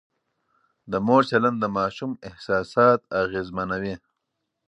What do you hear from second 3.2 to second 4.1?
اغېزمنوي.